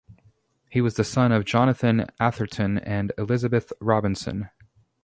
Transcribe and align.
He 0.67 0.81
was 0.81 0.95
the 0.95 1.03
son 1.03 1.31
of 1.31 1.45
Jonathan 1.45 2.07
Atherton 2.19 2.79
and 2.79 3.11
Elizabeth 3.19 3.71
Robinson. 3.79 4.49